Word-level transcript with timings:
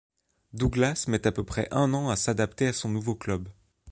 Douglas 0.53 1.05
met 1.07 1.27
à 1.27 1.31
peu 1.31 1.43
près 1.43 1.67
un 1.69 1.93
an 1.93 2.09
à 2.09 2.15
s'adapter 2.15 2.65
à 2.69 2.73
son 2.73 2.89
nouveau 2.89 3.13
club. 3.13 3.47